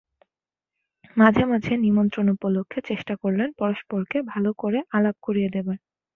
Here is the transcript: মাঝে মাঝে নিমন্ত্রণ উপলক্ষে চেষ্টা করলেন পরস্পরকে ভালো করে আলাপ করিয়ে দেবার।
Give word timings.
মাঝে 1.17 1.43
মাঝে 1.45 1.73
নিমন্ত্রণ 1.77 2.25
উপলক্ষে 2.35 2.79
চেষ্টা 2.89 3.13
করলেন 3.21 3.49
পরস্পরকে 3.59 4.17
ভালো 4.31 4.49
করে 4.61 4.79
আলাপ 4.97 5.15
করিয়ে 5.23 5.49
দেবার। 5.55 5.77